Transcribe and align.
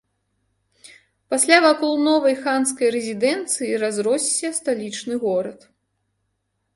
Пасля 1.33 1.57
вакол 1.65 1.91
новай 2.07 2.35
ханскай 2.43 2.89
рэзідэнцыі 2.95 3.77
разросся 3.83 4.47
сталічны 4.61 5.15
горад. 5.25 5.59